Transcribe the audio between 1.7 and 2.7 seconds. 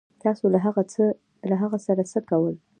سره څه کول